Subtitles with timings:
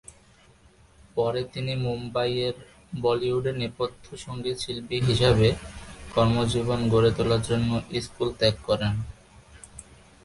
[1.15, 2.55] পরে তিনি মুম্বাইয়ের
[3.01, 5.47] বলিউডে নেপথ্য সঙ্গীতশিল্পী হিসাবে
[6.15, 7.69] কর্মজীবন গড়ে তোলার জন্য
[8.05, 8.93] স্কুল ত্যাগ করেন।